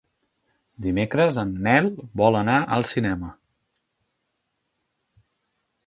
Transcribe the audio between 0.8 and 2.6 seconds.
Dimecres en Nel vol anar